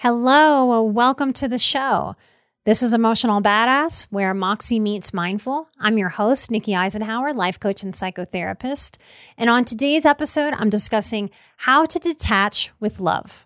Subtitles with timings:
[0.00, 2.14] Hello, welcome to the show.
[2.64, 5.70] This is Emotional Badass, where Moxie meets mindful.
[5.80, 8.98] I'm your host, Nikki Eisenhauer, life coach and psychotherapist.
[9.36, 13.44] And on today's episode, I'm discussing how to detach with love.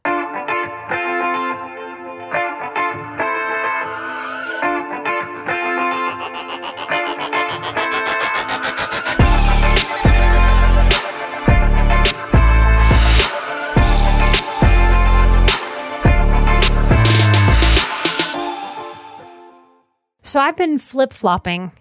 [20.33, 21.72] So I've been flip flopping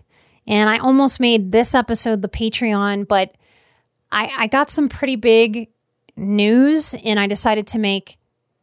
[0.45, 3.33] and I almost made this episode the Patreon, but
[4.11, 5.69] I, I got some pretty big
[6.17, 8.17] news and I decided to make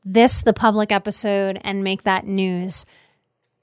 [0.05, 2.84] this the public episode and make that news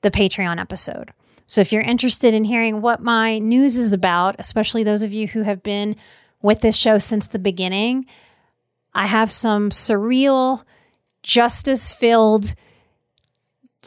[0.02, 1.14] the Patreon episode.
[1.46, 5.28] So if you're interested in hearing what my news is about, especially those of you
[5.28, 5.96] who have been
[6.42, 8.08] with this show since the beginning,
[8.96, 10.64] I have some surreal,
[11.22, 12.56] justice filled,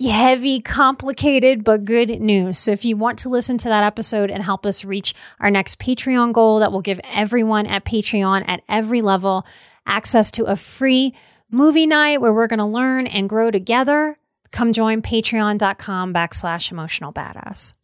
[0.00, 2.58] heavy, complicated, but good news.
[2.58, 5.78] So if you want to listen to that episode and help us reach our next
[5.78, 9.46] Patreon goal that will give everyone at Patreon at every level
[9.86, 11.14] access to a free
[11.50, 14.18] movie night where we're going to learn and grow together,
[14.52, 17.74] come join patreon.com backslash emotional badass.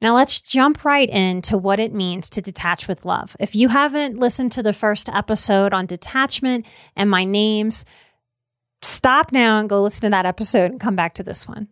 [0.00, 3.36] Now let's jump right into what it means to detach with love.
[3.40, 7.84] If you haven't listened to the first episode on detachment and my names,
[8.82, 11.68] stop now and go listen to that episode and come back to this one.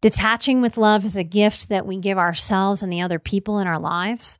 [0.00, 3.66] Detaching with love is a gift that we give ourselves and the other people in
[3.66, 4.38] our lives.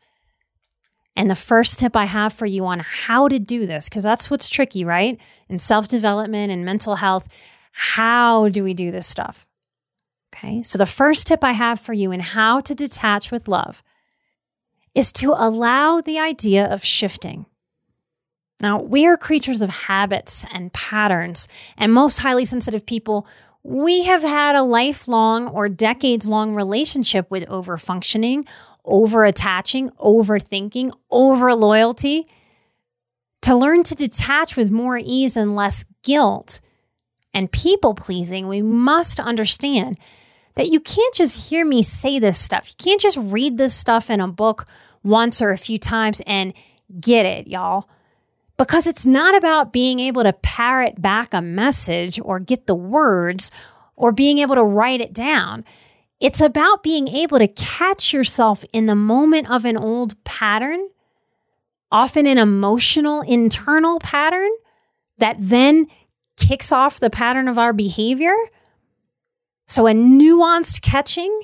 [1.17, 4.31] And the first tip I have for you on how to do this, because that's
[4.31, 5.19] what's tricky, right?
[5.49, 7.27] In self development and mental health,
[7.73, 9.47] how do we do this stuff?
[10.35, 10.63] Okay.
[10.63, 13.83] So the first tip I have for you in how to detach with love
[14.95, 17.47] is to allow the idea of shifting.
[18.61, 21.47] Now, we are creatures of habits and patterns,
[21.77, 23.27] and most highly sensitive people,
[23.63, 28.47] we have had a lifelong or decades long relationship with overfunctioning,
[28.85, 32.29] over attaching, overthinking, over loyalty.
[33.43, 36.61] To learn to detach with more ease and less guilt
[37.35, 39.99] and people pleasing, we must understand
[40.55, 42.69] that you can't just hear me say this stuff.
[42.69, 44.67] You can't just read this stuff in a book
[45.03, 46.55] once or a few times and
[47.01, 47.89] get it, y'all
[48.57, 53.51] because it's not about being able to parrot back a message or get the words
[53.97, 55.65] or being able to write it down.
[56.21, 60.89] It's about being able to catch yourself in the moment of an old pattern,
[61.93, 64.51] often an emotional internal pattern
[65.19, 65.89] that then
[66.37, 68.35] kicks off the pattern of our behavior.
[69.67, 71.41] So, a nuanced catching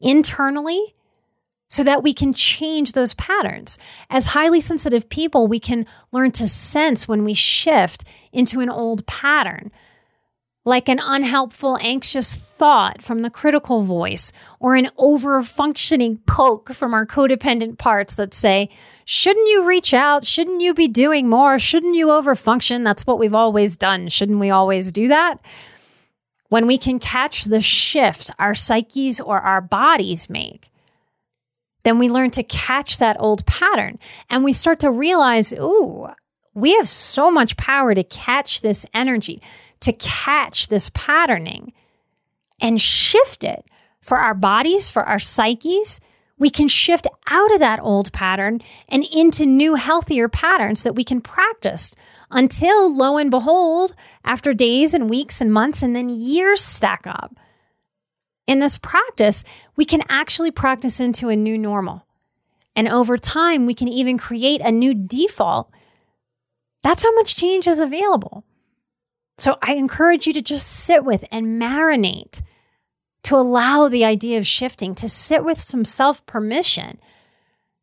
[0.00, 0.94] internally
[1.72, 3.78] so that we can change those patterns.
[4.10, 9.06] As highly sensitive people, we can learn to sense when we shift into an old
[9.06, 9.72] pattern,
[10.66, 16.92] like an unhelpful, anxious thought from the critical voice, or an over functioning poke from
[16.92, 18.68] our codependent parts that say,
[19.06, 20.26] Shouldn't you reach out?
[20.26, 21.58] Shouldn't you be doing more?
[21.58, 22.84] Shouldn't you overfunction?
[22.84, 24.08] That's what we've always done.
[24.08, 25.36] Shouldn't we always do that?
[26.50, 30.68] When we can catch the shift our psyches or our bodies make,
[31.82, 33.98] then we learn to catch that old pattern
[34.30, 36.08] and we start to realize, ooh,
[36.54, 39.42] we have so much power to catch this energy,
[39.80, 41.72] to catch this patterning
[42.60, 43.64] and shift it
[44.00, 46.00] for our bodies, for our psyches.
[46.38, 51.04] We can shift out of that old pattern and into new, healthier patterns that we
[51.04, 51.94] can practice
[52.30, 53.94] until, lo and behold,
[54.24, 57.34] after days and weeks and months and then years stack up,
[58.46, 59.44] in this practice,
[59.76, 62.06] we can actually practice into a new normal.
[62.74, 65.70] And over time, we can even create a new default.
[66.82, 68.44] That's how much change is available.
[69.38, 72.42] So I encourage you to just sit with and marinate,
[73.24, 76.98] to allow the idea of shifting, to sit with some self permission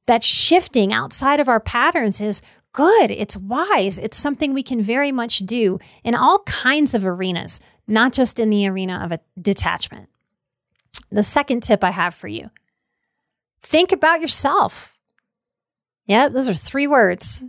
[0.06, 2.42] that shifting outside of our patterns is
[2.74, 7.60] good, it's wise, it's something we can very much do in all kinds of arenas,
[7.88, 10.10] not just in the arena of a detachment.
[11.12, 12.50] The second tip I have for you
[13.62, 14.96] think about yourself.
[16.06, 17.44] Yep, those are three words.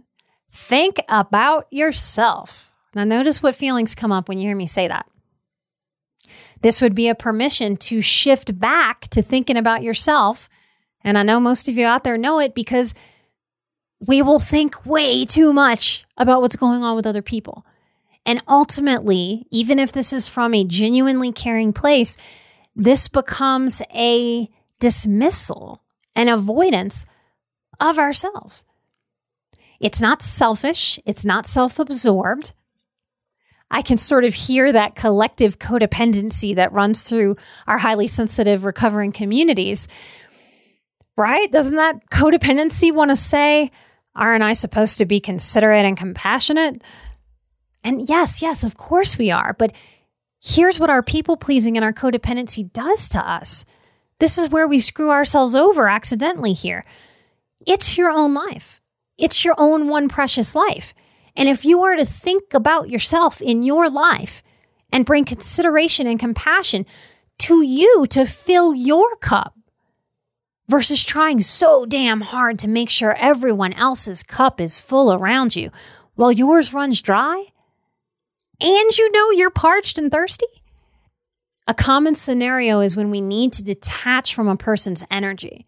[0.52, 2.72] Think about yourself.
[2.94, 5.06] Now, notice what feelings come up when you hear me say that.
[6.62, 10.48] This would be a permission to shift back to thinking about yourself.
[11.02, 12.92] And I know most of you out there know it because
[14.06, 17.64] we will think way too much about what's going on with other people.
[18.26, 22.18] And ultimately, even if this is from a genuinely caring place,
[22.80, 24.48] this becomes a
[24.78, 25.82] dismissal
[26.16, 27.04] and avoidance
[27.78, 28.64] of ourselves.
[29.80, 32.54] It's not selfish, it's not self absorbed.
[33.70, 37.36] I can sort of hear that collective codependency that runs through
[37.66, 39.86] our highly sensitive recovering communities.
[41.16, 41.52] Right?
[41.52, 43.70] Doesn't that codependency want to say,
[44.14, 46.82] aren't I supposed to be considerate and compassionate?
[47.84, 49.54] And yes, yes, of course we are.
[49.58, 49.72] But
[50.40, 53.64] here's what our people pleasing and our codependency does to us.
[54.18, 56.82] This is where we screw ourselves over accidentally here.
[57.66, 58.80] It's your own life,
[59.18, 60.94] it's your own one precious life.
[61.36, 64.42] And if you are to think about yourself in your life
[64.92, 66.84] and bring consideration and compassion
[67.38, 69.54] to you to fill your cup
[70.68, 75.70] versus trying so damn hard to make sure everyone else's cup is full around you
[76.14, 77.46] while yours runs dry,
[78.60, 80.46] and you know you're parched and thirsty?
[81.66, 85.66] A common scenario is when we need to detach from a person's energy.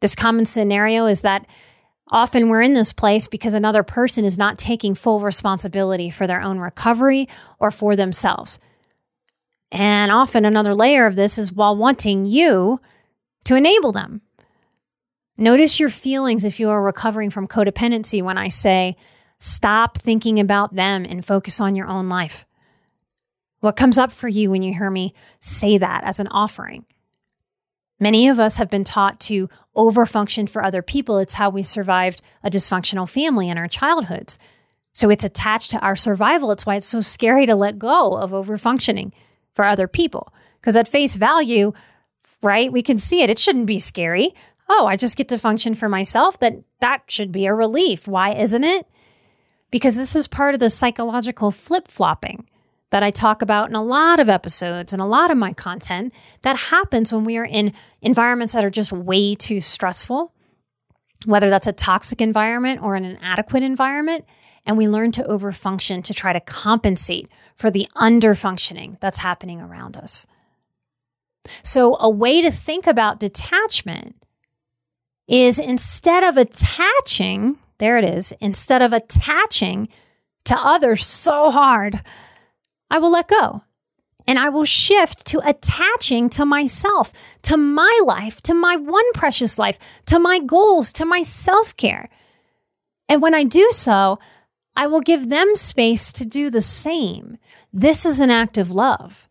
[0.00, 1.46] This common scenario is that
[2.10, 6.40] often we're in this place because another person is not taking full responsibility for their
[6.40, 7.28] own recovery
[7.58, 8.58] or for themselves.
[9.70, 12.80] And often another layer of this is while wanting you
[13.44, 14.20] to enable them.
[15.38, 18.96] Notice your feelings if you are recovering from codependency when I say,
[19.42, 22.46] Stop thinking about them and focus on your own life.
[23.58, 26.84] What comes up for you when you hear me say that as an offering?
[27.98, 31.18] Many of us have been taught to overfunction for other people.
[31.18, 34.38] It's how we survived a dysfunctional family in our childhoods.
[34.92, 36.52] So it's attached to our survival.
[36.52, 39.10] It's why it's so scary to let go of overfunctioning
[39.54, 40.32] for other people.
[40.60, 41.72] Because at face value,
[42.42, 43.30] right, we can see it.
[43.30, 44.36] It shouldn't be scary.
[44.68, 46.38] Oh, I just get to function for myself.
[46.38, 48.06] That that should be a relief.
[48.06, 48.86] Why isn't it?
[49.72, 52.46] Because this is part of the psychological flip flopping
[52.90, 56.14] that I talk about in a lot of episodes and a lot of my content
[56.42, 57.72] that happens when we are in
[58.02, 60.32] environments that are just way too stressful,
[61.24, 64.26] whether that's a toxic environment or an inadequate environment.
[64.66, 69.96] And we learn to overfunction to try to compensate for the underfunctioning that's happening around
[69.96, 70.26] us.
[71.64, 74.14] So, a way to think about detachment
[75.26, 78.32] is instead of attaching there it is.
[78.40, 79.88] Instead of attaching
[80.44, 82.00] to others so hard,
[82.88, 83.64] I will let go
[84.24, 87.12] and I will shift to attaching to myself,
[87.42, 92.08] to my life, to my one precious life, to my goals, to my self care.
[93.08, 94.20] And when I do so,
[94.76, 97.36] I will give them space to do the same.
[97.72, 99.28] This is an act of love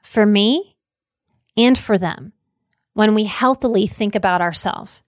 [0.00, 0.76] for me
[1.56, 2.34] and for them
[2.92, 5.02] when we healthily think about ourselves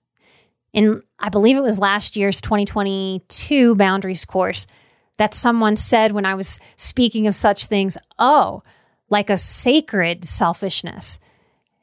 [0.73, 4.67] in, I believe it was last year's 2022 boundaries course,
[5.17, 8.63] that someone said when I was speaking of such things, oh,
[9.09, 11.19] like a sacred selfishness.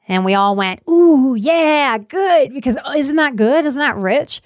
[0.08, 2.54] And we all went, ooh, yeah, good.
[2.54, 3.66] Because oh, isn't that good?
[3.66, 4.42] Isn't that rich?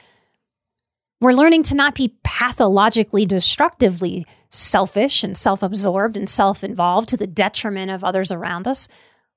[1.19, 7.17] We're learning to not be pathologically destructively selfish and self absorbed and self involved to
[7.17, 8.87] the detriment of others around us.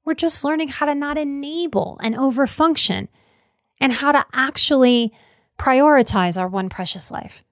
[0.05, 3.09] We're just learning how to not enable and overfunction
[3.81, 5.13] and how to actually
[5.59, 7.43] prioritize our one precious life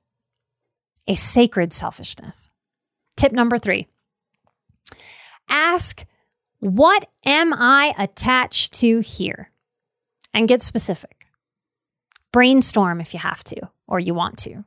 [1.09, 2.51] a sacred selfishness.
[3.17, 3.89] Tip number three
[5.49, 6.05] ask,
[6.61, 9.51] What am I attached to here?
[10.35, 11.27] And get specific.
[12.31, 13.57] Brainstorm if you have to
[13.87, 14.65] or you want to.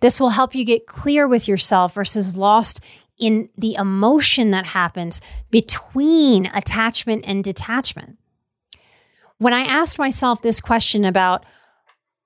[0.00, 2.80] This will help you get clear with yourself versus lost
[3.18, 5.20] in the emotion that happens
[5.50, 8.18] between attachment and detachment
[9.40, 11.46] when I asked myself this question about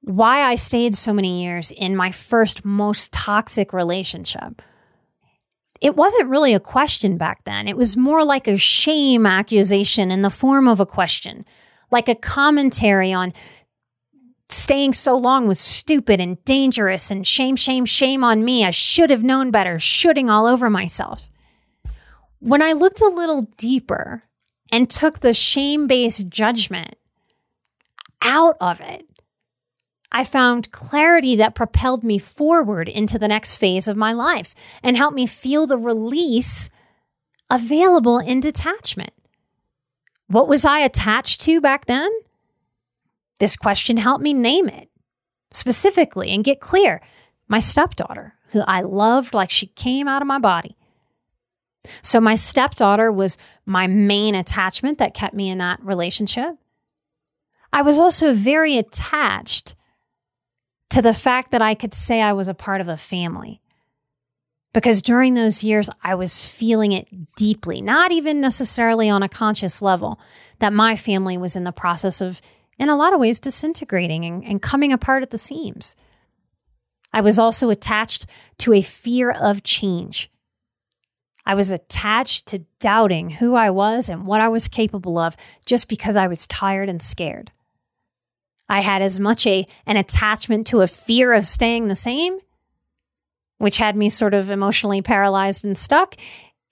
[0.00, 4.60] why I stayed so many years in my first most toxic relationship,
[5.80, 7.68] it wasn't really a question back then.
[7.68, 11.44] It was more like a shame accusation in the form of a question,
[11.92, 13.32] like a commentary on
[14.48, 18.64] staying so long was stupid and dangerous and shame, shame, shame on me.
[18.64, 21.30] I should have known better, shooting all over myself.
[22.40, 24.24] When I looked a little deeper
[24.72, 26.96] and took the shame based judgment
[28.24, 29.06] out of it,
[30.10, 34.96] I found clarity that propelled me forward into the next phase of my life and
[34.96, 36.70] helped me feel the release
[37.50, 39.12] available in detachment.
[40.28, 42.10] What was I attached to back then?
[43.40, 44.88] This question helped me name it
[45.50, 47.00] specifically and get clear.
[47.48, 50.76] My stepdaughter, who I loved like she came out of my body.
[52.02, 56.56] So my stepdaughter was my main attachment that kept me in that relationship.
[57.74, 59.74] I was also very attached
[60.90, 63.60] to the fact that I could say I was a part of a family.
[64.72, 69.82] Because during those years, I was feeling it deeply, not even necessarily on a conscious
[69.82, 70.20] level,
[70.60, 72.40] that my family was in the process of,
[72.78, 75.96] in a lot of ways, disintegrating and, and coming apart at the seams.
[77.12, 78.26] I was also attached
[78.58, 80.30] to a fear of change.
[81.44, 85.88] I was attached to doubting who I was and what I was capable of just
[85.88, 87.50] because I was tired and scared.
[88.68, 92.38] I had as much a an attachment to a fear of staying the same,
[93.58, 96.16] which had me sort of emotionally paralyzed and stuck,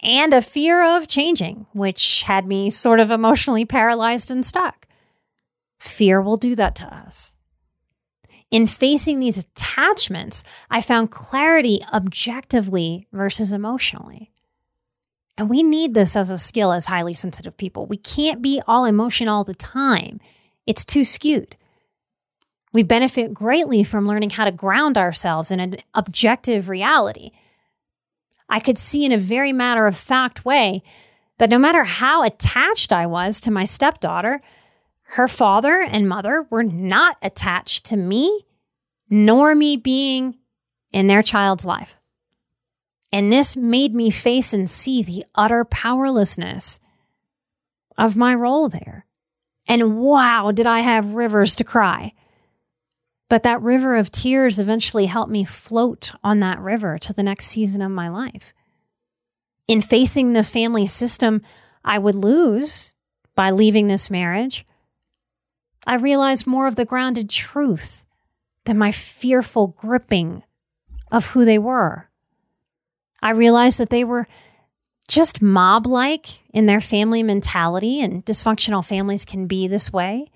[0.02, 4.86] and a fear of changing, which had me sort of emotionally paralyzed and stuck.
[5.78, 7.34] Fear will do that to us.
[8.50, 14.30] In facing these attachments, I found clarity objectively versus emotionally.
[15.38, 17.86] And we need this as a skill as highly sensitive people.
[17.86, 20.20] We can't be all emotion all the time,
[20.66, 21.56] it's too skewed.
[22.72, 27.32] We benefit greatly from learning how to ground ourselves in an objective reality.
[28.48, 30.82] I could see in a very matter of fact way
[31.38, 34.40] that no matter how attached I was to my stepdaughter,
[35.02, 38.42] her father and mother were not attached to me,
[39.10, 40.38] nor me being
[40.92, 41.96] in their child's life.
[43.12, 46.80] And this made me face and see the utter powerlessness
[47.98, 49.04] of my role there.
[49.68, 52.14] And wow, did I have rivers to cry.
[53.32, 57.46] But that river of tears eventually helped me float on that river to the next
[57.46, 58.52] season of my life.
[59.66, 61.40] In facing the family system
[61.82, 62.94] I would lose
[63.34, 64.66] by leaving this marriage,
[65.86, 68.04] I realized more of the grounded truth
[68.66, 70.42] than my fearful gripping
[71.10, 72.10] of who they were.
[73.22, 74.28] I realized that they were
[75.08, 80.26] just mob like in their family mentality, and dysfunctional families can be this way.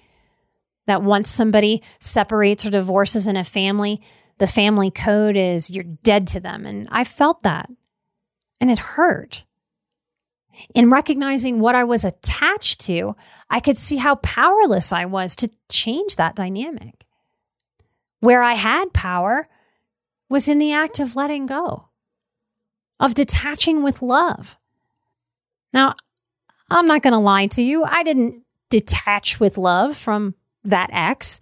[0.87, 4.01] That once somebody separates or divorces in a family,
[4.39, 6.65] the family code is you're dead to them.
[6.67, 7.69] And I felt that,
[8.61, 9.45] and it hurt.
[10.75, 13.17] In recognizing what I was attached to,
[13.51, 17.05] I could see how powerless I was to change that dynamic.
[18.21, 19.49] Where I had power
[20.29, 21.89] was in the act of letting go
[22.99, 24.57] of detaching with love.
[25.73, 25.95] Now,
[26.71, 27.85] I'm not going to lie to you.
[27.85, 30.35] I didn't detach with love from
[30.71, 31.41] that ex.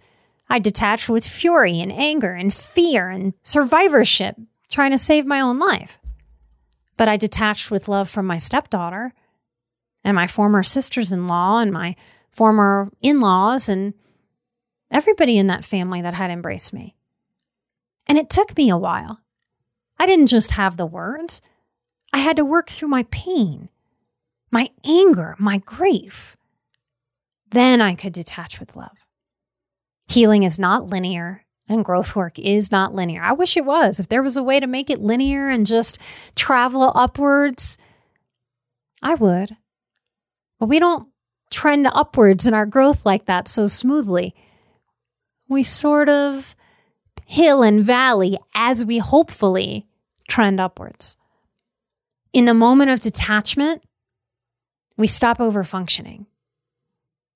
[0.49, 4.35] I detached with fury and anger and fear and survivorship,
[4.69, 5.99] trying to save my own life.
[6.97, 9.13] But I detached with love from my stepdaughter
[10.03, 11.95] and my former sisters in law and my
[12.31, 13.93] former in laws and
[14.91, 16.95] everybody in that family that had embraced me.
[18.07, 19.19] And it took me a while.
[19.97, 21.41] I didn't just have the words,
[22.13, 23.69] I had to work through my pain,
[24.51, 26.37] my anger, my grief.
[27.49, 29.04] Then I could detach with love.
[30.07, 33.21] Healing is not linear and growth work is not linear.
[33.21, 33.99] I wish it was.
[33.99, 35.99] If there was a way to make it linear and just
[36.35, 37.77] travel upwards,
[39.01, 39.57] I would.
[40.59, 41.07] But we don't
[41.49, 44.35] trend upwards in our growth like that so smoothly.
[45.47, 46.55] We sort of
[47.25, 49.87] hill and valley as we hopefully
[50.29, 51.17] trend upwards.
[52.33, 53.83] In the moment of detachment,
[54.97, 56.27] we stop over functioning.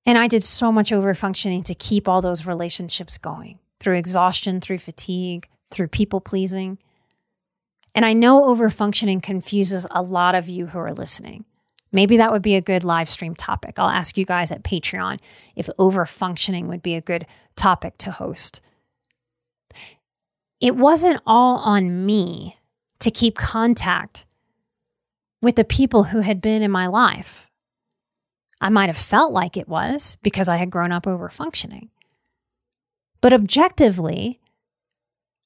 [0.09, 4.59] And I did so much over functioning to keep all those relationships going through exhaustion,
[4.59, 6.79] through fatigue, through people pleasing.
[7.93, 11.45] And I know over functioning confuses a lot of you who are listening.
[11.91, 13.75] Maybe that would be a good live stream topic.
[13.77, 15.19] I'll ask you guys at Patreon
[15.55, 18.61] if over functioning would be a good topic to host
[20.59, 22.57] it wasn't all on me
[22.99, 24.25] to keep contact
[25.41, 27.48] with the people who had been in my life.
[28.61, 31.89] I might have felt like it was because I had grown up over functioning.
[33.21, 34.39] But objectively,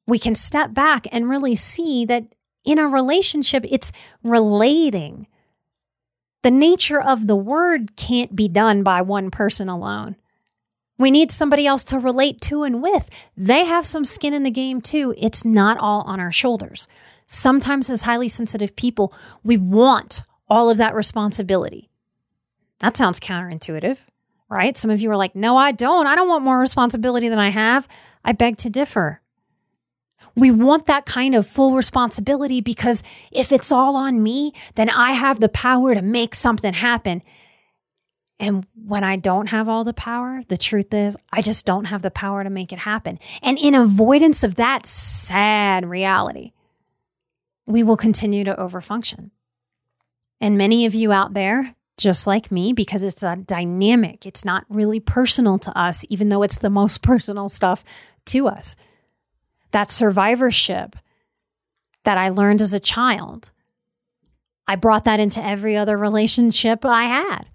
[0.08, 3.91] we can step back and really see that in a relationship, it's
[4.24, 5.27] relating.
[6.43, 10.15] The nature of the word can't be done by one person alone.
[10.98, 13.10] We need somebody else to relate to and with.
[13.36, 15.13] They have some skin in the game too.
[15.17, 16.88] It's not all on our shoulders.
[17.25, 21.89] Sometimes, as highly sensitive people, we want all of that responsibility.
[22.84, 23.98] That sounds counterintuitive,
[24.50, 24.75] right?
[24.75, 26.06] Some of you are like, no, I don't.
[26.06, 27.88] I don't want more responsibility than I have.
[28.25, 29.22] I beg to differ.
[30.36, 35.13] We want that kind of full responsibility because if it's all on me, then I
[35.13, 37.24] have the power to make something happen.
[38.38, 42.02] And when I don't have all the power, the truth is, I just don't have
[42.02, 43.18] the power to make it happen.
[43.42, 46.52] And in avoidance of that sad reality,
[47.66, 49.32] we will continue to overfunction.
[50.42, 54.66] And many of you out there, just like me, because it's a dynamic, it's not
[54.70, 57.84] really personal to us, even though it's the most personal stuff
[58.26, 58.76] to us.
[59.72, 60.96] That survivorship
[62.04, 63.52] that I learned as a child,
[64.68, 67.50] I brought that into every other relationship I had.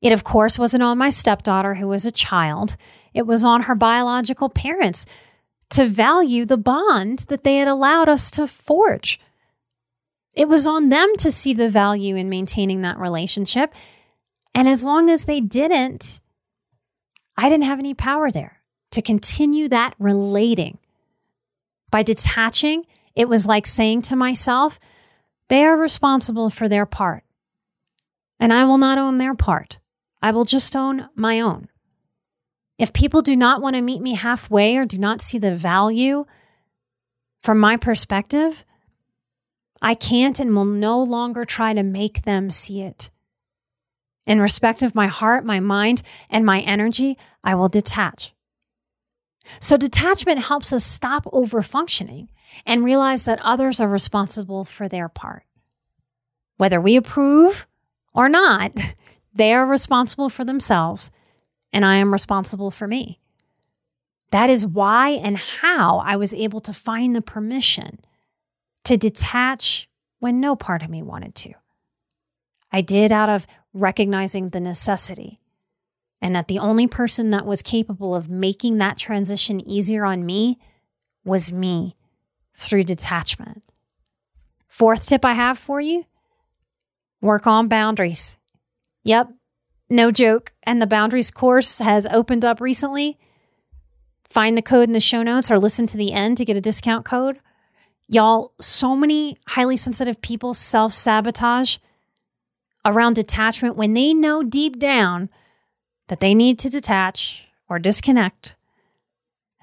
[0.00, 2.76] It, of course, wasn't on my stepdaughter who was a child,
[3.14, 5.06] it was on her biological parents
[5.70, 9.20] to value the bond that they had allowed us to forge.
[10.34, 13.74] It was on them to see the value in maintaining that relationship.
[14.54, 16.20] And as long as they didn't,
[17.36, 18.62] I didn't have any power there
[18.92, 20.78] to continue that relating.
[21.90, 24.78] By detaching, it was like saying to myself,
[25.48, 27.24] they are responsible for their part.
[28.40, 29.78] And I will not own their part.
[30.22, 31.68] I will just own my own.
[32.78, 36.24] If people do not want to meet me halfway or do not see the value
[37.42, 38.64] from my perspective,
[39.82, 43.10] I can't and will no longer try to make them see it.
[44.26, 48.32] In respect of my heart, my mind, and my energy, I will detach.
[49.58, 52.30] So, detachment helps us stop over functioning
[52.64, 55.42] and realize that others are responsible for their part.
[56.58, 57.66] Whether we approve
[58.14, 58.94] or not,
[59.34, 61.10] they are responsible for themselves,
[61.72, 63.18] and I am responsible for me.
[64.30, 67.98] That is why and how I was able to find the permission
[68.84, 71.54] to detach when no part of me wanted to.
[72.72, 75.38] I did out of recognizing the necessity
[76.20, 80.58] and that the only person that was capable of making that transition easier on me
[81.24, 81.96] was me
[82.54, 83.64] through detachment.
[84.68, 86.04] Fourth tip I have for you
[87.20, 88.36] work on boundaries.
[89.04, 89.32] Yep,
[89.88, 90.52] no joke.
[90.64, 93.18] And the boundaries course has opened up recently.
[94.28, 96.60] Find the code in the show notes or listen to the end to get a
[96.60, 97.38] discount code.
[98.08, 101.78] Y'all, so many highly sensitive people self sabotage
[102.84, 105.30] around detachment when they know deep down
[106.08, 108.54] that they need to detach or disconnect.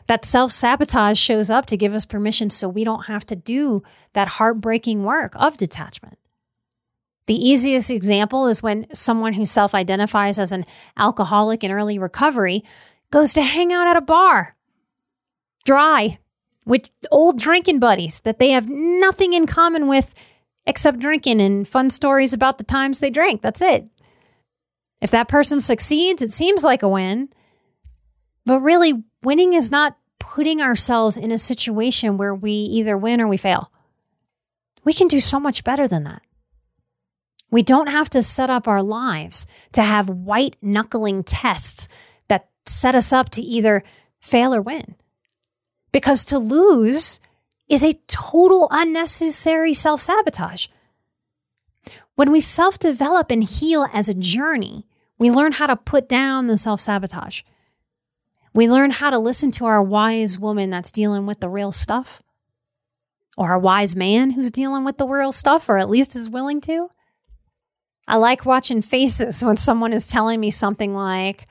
[0.07, 3.83] That self sabotage shows up to give us permission so we don't have to do
[4.13, 6.17] that heartbreaking work of detachment.
[7.27, 10.65] The easiest example is when someone who self identifies as an
[10.97, 12.63] alcoholic in early recovery
[13.11, 14.55] goes to hang out at a bar,
[15.63, 16.17] dry,
[16.69, 20.13] with old drinking buddies that they have nothing in common with
[20.67, 23.41] except drinking and fun stories about the times they drank.
[23.41, 23.87] That's it.
[25.01, 27.29] If that person succeeds, it seems like a win.
[28.45, 33.27] But really, winning is not putting ourselves in a situation where we either win or
[33.27, 33.71] we fail.
[34.83, 36.21] We can do so much better than that.
[37.49, 41.87] We don't have to set up our lives to have white knuckling tests
[42.27, 43.83] that set us up to either
[44.19, 44.95] fail or win.
[45.91, 47.19] Because to lose
[47.67, 50.67] is a total unnecessary self sabotage.
[52.15, 54.85] When we self develop and heal as a journey,
[55.17, 57.41] we learn how to put down the self sabotage.
[58.53, 62.21] We learn how to listen to our wise woman that's dealing with the real stuff,
[63.37, 66.59] or a wise man who's dealing with the real stuff, or at least is willing
[66.61, 66.89] to.
[68.07, 71.47] I like watching faces when someone is telling me something like,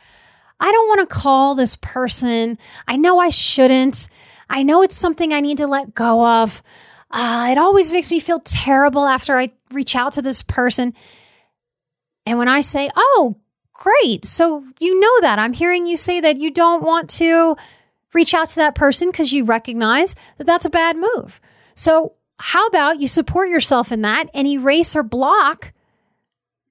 [0.59, 2.59] I don't want to call this person.
[2.89, 4.09] I know I shouldn't.
[4.49, 6.63] I know it's something I need to let go of.
[7.11, 10.95] Uh, it always makes me feel terrible after I reach out to this person.
[12.27, 13.37] And when I say, Oh,
[13.73, 14.25] great.
[14.25, 15.39] So you know that.
[15.39, 17.57] I'm hearing you say that you don't want to
[18.13, 21.41] reach out to that person because you recognize that that's a bad move.
[21.75, 25.73] So, how about you support yourself in that and erase or block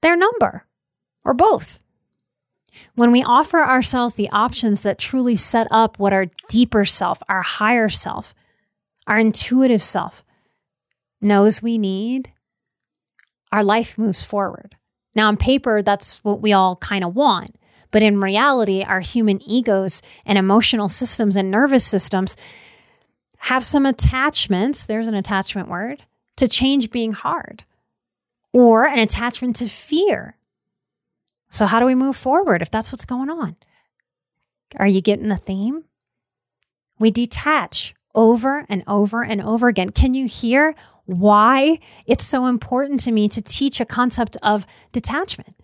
[0.01, 0.65] their number
[1.23, 1.83] or both.
[2.95, 7.41] When we offer ourselves the options that truly set up what our deeper self, our
[7.41, 8.33] higher self,
[9.05, 10.23] our intuitive self
[11.21, 12.33] knows we need,
[13.51, 14.75] our life moves forward.
[15.15, 17.55] Now, on paper, that's what we all kind of want.
[17.91, 22.35] But in reality, our human egos and emotional systems and nervous systems
[23.39, 26.01] have some attachments, there's an attachment word,
[26.37, 27.63] to change being hard
[28.53, 30.36] or an attachment to fear.
[31.49, 33.55] So, how do we move forward if that's what's going on?
[34.75, 35.85] Are you getting the theme?
[36.99, 39.91] We detach over and over and over again.
[39.91, 45.55] Can you hear why it's so important to me to teach a concept of detachment?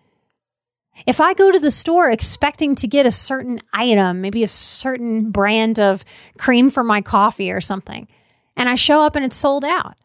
[1.08, 5.32] If I go to the store expecting to get a certain item, maybe a certain
[5.32, 6.06] brand of
[6.38, 8.08] cream for my coffee or something,
[8.56, 9.96] and I show up and it's sold out,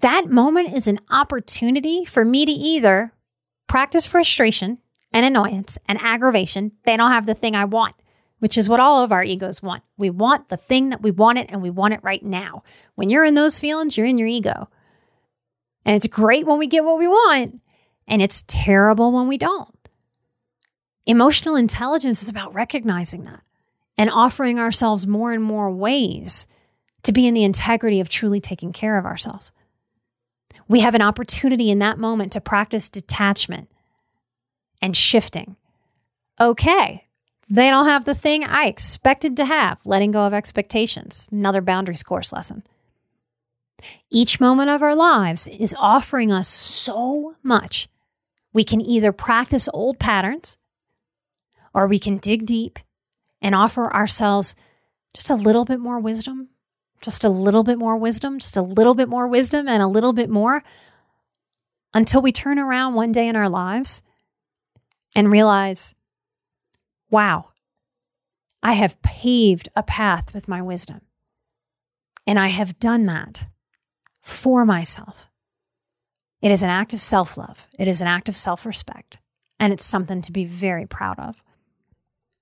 [0.00, 3.12] that moment is an opportunity for me to either
[3.68, 4.78] practice frustration
[5.12, 6.72] and annoyance and aggravation.
[6.84, 7.94] They don't have the thing I want,
[8.40, 9.82] which is what all of our egos want.
[9.96, 12.62] We want the thing that we want it and we want it right now.
[12.96, 14.68] When you're in those feelings, you're in your ego.
[15.84, 17.60] And it's great when we get what we want,
[18.06, 19.74] and it's terrible when we don't.
[21.06, 23.40] Emotional intelligence is about recognizing that
[23.96, 26.46] and offering ourselves more and more ways
[27.04, 29.50] to be in the integrity of truly taking care of ourselves.
[30.68, 33.70] We have an opportunity in that moment to practice detachment
[34.82, 35.56] and shifting.
[36.40, 37.06] Okay,
[37.48, 42.02] they don't have the thing I expected to have, letting go of expectations, another boundaries
[42.02, 42.62] course lesson.
[44.10, 47.88] Each moment of our lives is offering us so much.
[48.52, 50.58] We can either practice old patterns
[51.72, 52.78] or we can dig deep
[53.40, 54.54] and offer ourselves
[55.14, 56.48] just a little bit more wisdom,
[57.00, 60.12] just a little bit more wisdom, just a little bit more wisdom, and a little
[60.12, 60.62] bit more
[61.94, 64.02] until we turn around one day in our lives
[65.16, 65.94] and realize,
[67.10, 67.46] wow,
[68.62, 71.00] I have paved a path with my wisdom.
[72.26, 73.46] And I have done that
[74.20, 75.26] for myself.
[76.42, 79.18] It is an act of self love, it is an act of self respect,
[79.58, 81.42] and it's something to be very proud of.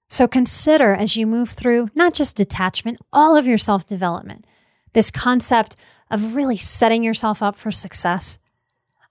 [0.09, 4.47] So consider as you move through not just detachment, all of your self development,
[4.93, 5.77] this concept
[6.11, 8.39] of really setting yourself up for success,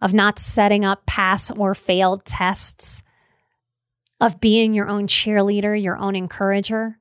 [0.02, 3.04] of not setting up pass or failed tests,
[4.22, 6.98] of being your own cheerleader, your own encourager.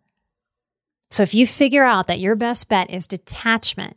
[1.11, 3.97] So if you figure out that your best bet is detachment,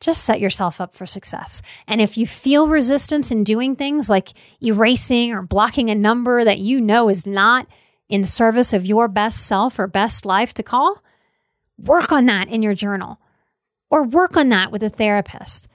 [0.00, 1.62] just set yourself up for success.
[1.86, 6.58] And if you feel resistance in doing things like erasing or blocking a number that
[6.58, 7.68] you know is not
[8.12, 11.02] in service of your best self or best life to call,
[11.78, 13.18] work on that in your journal
[13.90, 15.66] or work on that with a therapist.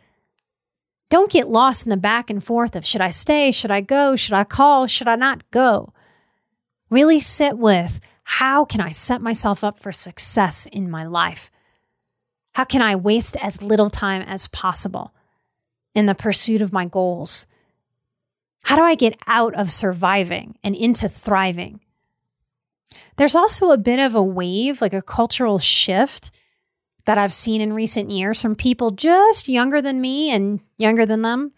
[1.10, 3.50] Don't get lost in the back and forth of should I stay?
[3.52, 4.16] Should I go?
[4.16, 4.86] Should I call?
[4.86, 5.94] Should I not go?
[6.92, 11.50] Really sit with how can I set myself up for success in my life?
[12.54, 15.12] How can I waste as little time as possible
[15.96, 17.48] in the pursuit of my goals?
[18.62, 21.80] How do I get out of surviving and into thriving?
[23.18, 26.32] There's also a bit of a wave, like a cultural shift
[27.06, 31.22] that I've seen in recent years from people just younger than me and younger than
[31.22, 31.52] them.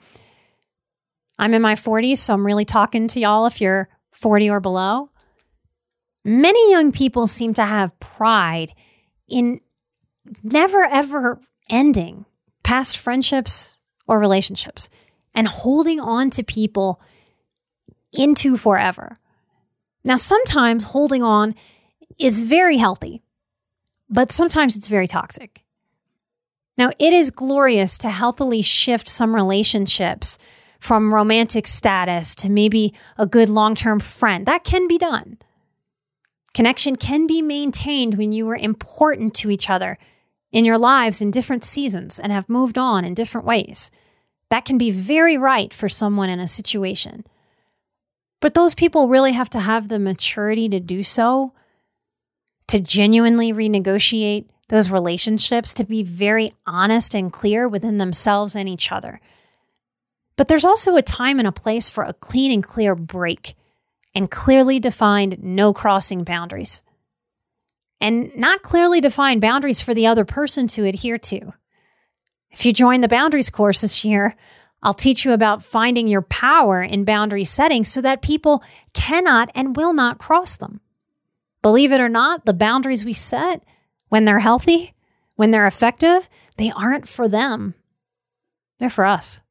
[1.37, 5.09] I'm in my 40s, so I'm really talking to y'all if you're 40 or below.
[6.23, 8.73] Many young people seem to have pride
[9.27, 9.61] in
[10.43, 12.25] never ever ending
[12.63, 14.89] past friendships or relationships
[15.33, 17.01] and holding on to people
[18.13, 19.19] into forever.
[20.03, 21.55] Now, sometimes holding on
[22.19, 23.21] is very healthy,
[24.09, 25.63] but sometimes it's very toxic.
[26.77, 30.37] Now, it is glorious to healthily shift some relationships
[30.79, 34.45] from romantic status to maybe a good long term friend.
[34.45, 35.37] That can be done.
[36.53, 39.97] Connection can be maintained when you are important to each other
[40.51, 43.91] in your lives in different seasons and have moved on in different ways.
[44.49, 47.23] That can be very right for someone in a situation.
[48.39, 51.53] But those people really have to have the maturity to do so,
[52.67, 58.91] to genuinely renegotiate those relationships, to be very honest and clear within themselves and each
[58.91, 59.19] other.
[60.35, 63.55] But there's also a time and a place for a clean and clear break
[64.15, 66.83] and clearly defined no crossing boundaries.
[67.99, 71.53] And not clearly defined boundaries for the other person to adhere to.
[72.51, 74.35] If you join the boundaries course this year,
[74.81, 78.63] I'll teach you about finding your power in boundary setting so that people
[78.93, 80.79] cannot and will not cross them.
[81.61, 83.63] Believe it or not, the boundaries we set,
[84.07, 84.93] when they're healthy,
[85.35, 87.75] when they're effective, they aren't for them.
[88.79, 89.41] They're for us.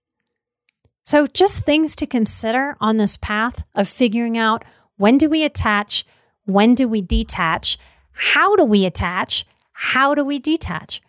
[1.05, 4.65] So, just things to consider on this path of figuring out
[4.97, 6.05] when do we attach,
[6.45, 7.79] when do we detach,
[8.13, 11.01] how do we attach, how do we detach.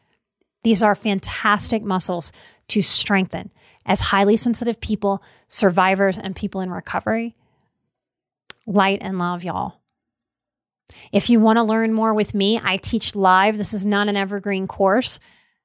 [0.63, 2.31] These are fantastic muscles
[2.69, 3.51] to strengthen
[3.89, 7.35] as highly sensitive people, survivors, and people in recovery.
[8.67, 9.81] Light and love, y'all.
[11.11, 13.57] If you want to learn more with me, I teach live.
[13.57, 15.19] This is not an evergreen course.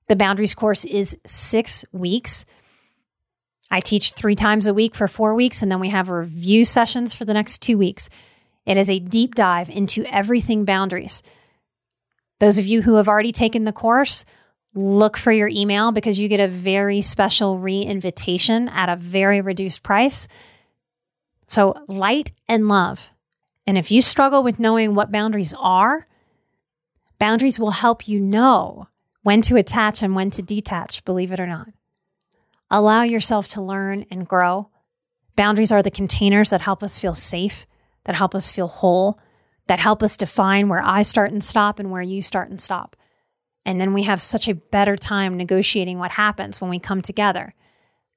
[0.09, 2.47] The boundaries course is six weeks.
[3.71, 7.13] I teach three times a week for four weeks, and then we have review sessions
[7.13, 8.09] for the next two weeks.
[8.65, 11.23] It is a deep dive into everything boundaries.
[12.41, 14.25] Those of you who have already taken the course
[14.75, 19.41] look for your email because you get a very special re invitation at a very
[19.41, 20.29] reduced price.
[21.47, 23.11] So, light and love.
[23.67, 26.07] And if you struggle with knowing what boundaries are,
[27.19, 28.89] boundaries will help you know
[29.23, 31.69] when to attach and when to detach, believe it or not.
[32.71, 34.69] Allow yourself to learn and grow.
[35.37, 37.67] Boundaries are the containers that help us feel safe,
[38.05, 39.19] that help us feel whole,
[39.67, 42.97] that help us define where I start and stop and where you start and stop.
[43.65, 47.55] And then we have such a better time negotiating what happens when we come together.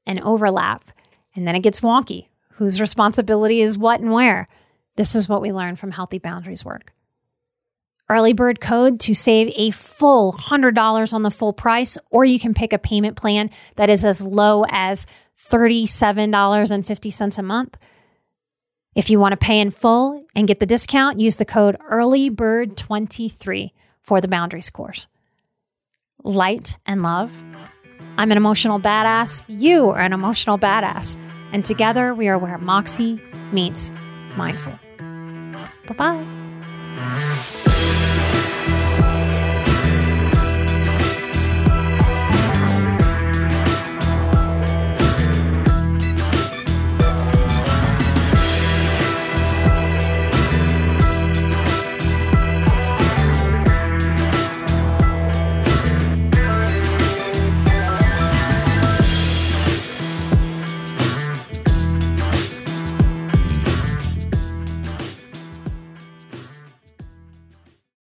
[0.08, 0.86] and overlap.
[1.36, 2.30] And then it gets wonky.
[2.54, 4.48] Whose responsibility is what and where?
[4.96, 6.94] This is what we learn from Healthy Boundaries work.
[8.10, 12.54] Early bird code to save a full $100 on the full price, or you can
[12.54, 15.06] pick a payment plan that is as low as
[15.52, 17.78] $37.50 a month.
[18.96, 23.72] If you want to pay in full and get the discount, use the code EARLYBIRD23
[24.02, 25.08] for the Boundaries course.
[26.28, 27.32] Light and love.
[28.18, 29.46] I'm an emotional badass.
[29.48, 31.18] You are an emotional badass.
[31.54, 33.22] And together we are where Moxie
[33.54, 33.94] meets
[34.36, 34.78] mindful.
[35.88, 37.54] Bye bye.